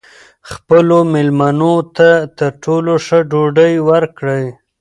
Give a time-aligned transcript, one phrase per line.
[0.51, 4.45] خپلو مېلمنو ته تر ټولو ښه ډوډۍ ورکړئ.